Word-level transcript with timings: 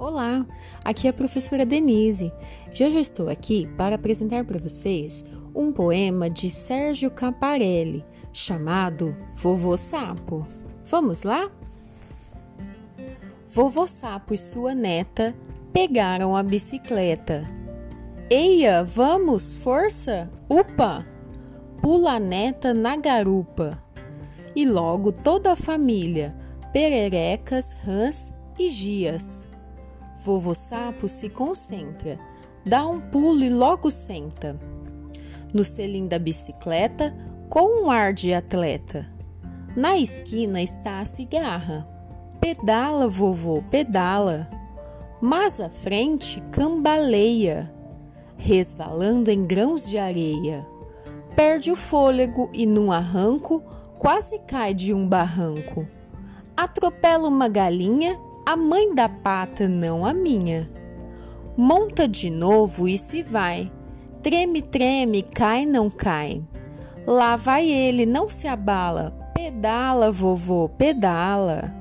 Olá, 0.00 0.46
aqui 0.82 1.06
é 1.06 1.10
a 1.10 1.12
professora 1.12 1.66
Denise. 1.66 2.32
E 2.68 2.82
hoje 2.82 3.00
estou 3.00 3.28
aqui 3.28 3.68
para 3.76 3.96
apresentar 3.96 4.46
para 4.46 4.58
vocês 4.58 5.26
um 5.54 5.70
poema 5.70 6.30
de 6.30 6.50
Sérgio 6.50 7.10
Caparelli 7.10 8.02
chamado 8.32 9.14
Vovô 9.36 9.76
Sapo. 9.76 10.46
Vamos 10.86 11.22
lá? 11.22 11.50
Vovô 13.46 13.86
Sapo 13.86 14.32
e 14.32 14.38
sua 14.38 14.74
neta 14.74 15.36
pegaram 15.70 16.34
a 16.34 16.42
bicicleta. 16.42 17.46
Eia, 18.30 18.82
vamos, 18.82 19.52
força! 19.52 20.30
Upa! 20.48 21.06
Pula 21.82 22.12
a 22.12 22.18
neta 22.18 22.72
na 22.72 22.96
garupa. 22.96 23.78
E 24.56 24.64
logo 24.64 25.12
toda 25.12 25.52
a 25.52 25.56
família, 25.56 26.34
pererecas, 26.72 27.74
rãs 27.84 28.32
e 28.58 28.66
gias. 28.68 29.49
Vovô 30.22 30.54
Sapo 30.54 31.08
se 31.08 31.30
concentra, 31.30 32.18
dá 32.64 32.86
um 32.86 33.00
pulo 33.00 33.42
e 33.42 33.48
logo 33.48 33.90
senta. 33.90 34.60
No 35.54 35.64
selim 35.64 36.06
da 36.06 36.18
bicicleta, 36.18 37.16
com 37.48 37.84
um 37.84 37.90
ar 37.90 38.12
de 38.12 38.34
atleta. 38.34 39.10
Na 39.74 39.96
esquina 39.96 40.60
está 40.60 41.00
a 41.00 41.06
cigarra. 41.06 41.88
Pedala, 42.38 43.08
vovô, 43.08 43.62
pedala. 43.70 44.50
Mas 45.22 45.58
à 45.58 45.70
frente 45.70 46.42
cambaleia, 46.52 47.72
resvalando 48.36 49.30
em 49.30 49.46
grãos 49.46 49.88
de 49.88 49.96
areia. 49.96 50.60
Perde 51.34 51.72
o 51.72 51.76
fôlego 51.76 52.50
e, 52.52 52.66
num 52.66 52.92
arranco, 52.92 53.62
quase 53.98 54.38
cai 54.40 54.74
de 54.74 54.92
um 54.92 55.08
barranco. 55.08 55.86
Atropela 56.54 57.26
uma 57.26 57.48
galinha 57.48 58.18
a 58.50 58.56
mãe 58.56 58.92
da 58.92 59.08
pata, 59.08 59.68
não 59.68 60.04
a 60.04 60.12
minha. 60.12 60.68
Monta 61.56 62.08
de 62.08 62.28
novo 62.28 62.88
e 62.88 62.98
se 62.98 63.22
vai. 63.22 63.70
Treme, 64.24 64.60
treme, 64.60 65.22
cai, 65.22 65.64
não 65.64 65.88
cai. 65.88 66.42
Lá 67.06 67.36
vai 67.36 67.70
ele, 67.70 68.04
não 68.04 68.28
se 68.28 68.48
abala. 68.48 69.16
Pedala, 69.32 70.10
vovô, 70.10 70.68
pedala. 70.68 71.72